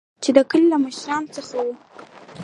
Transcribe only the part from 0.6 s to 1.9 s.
له مشران څخه وو.